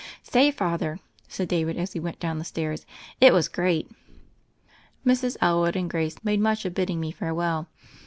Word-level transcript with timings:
"Say, 0.23 0.49
Father," 0.49 0.97
said 1.27 1.47
David 1.47 1.77
as 1.77 1.93
we 1.93 1.99
went 1.99 2.19
down 2.19 2.39
the 2.39 2.43
stairs, 2.43 2.87
"it 3.19 3.33
was 3.33 3.47
great 3.47 3.87
I" 3.91 5.07
Mrs. 5.09 5.37
Elwood 5.41 5.75
and 5.75 5.91
Grace 5.91 6.15
made 6.23 6.39
much 6.39 6.65
of 6.65 6.73
bid 6.73 6.87
ding 6.87 6.99
me 6.99 7.11
farewell. 7.11 7.69